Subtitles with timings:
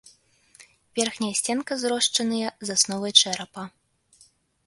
[0.99, 3.63] Верхняя сценка зрошчаныя з асновай чэрапа.